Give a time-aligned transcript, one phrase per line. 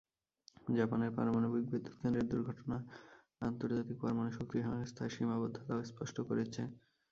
[0.75, 2.77] জাপানের পারমাণবিক বিদ্যুৎকেন্দ্রের দুর্ঘটনা
[3.41, 6.61] আন্তর্জাতিক পরমাণু শক্তি সংস্থার সীমাবদ্ধতাও স্পষ্ট করেছে।